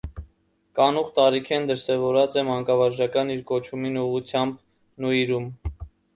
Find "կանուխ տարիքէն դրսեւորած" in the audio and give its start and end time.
0.77-2.39